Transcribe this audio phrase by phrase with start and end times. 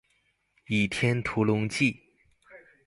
[0.65, 1.95] 倚天屠龍記